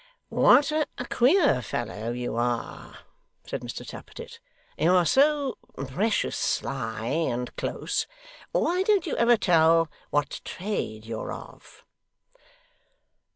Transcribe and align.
'What 0.29 0.71
a 0.71 0.87
queer 1.11 1.61
fellow 1.61 2.11
you 2.11 2.35
are!' 2.35 2.97
said 3.45 3.61
Mr 3.61 3.85
Tappertit. 3.87 4.39
'You're 4.75 5.05
so 5.05 5.59
precious 5.87 6.35
sly 6.35 7.05
and 7.05 7.55
close. 7.55 8.07
Why 8.51 8.81
don't 8.81 9.05
you 9.05 9.15
ever 9.17 9.37
tell 9.37 9.91
what 10.09 10.41
trade 10.43 11.05
you're 11.05 11.31
of? 11.31 11.85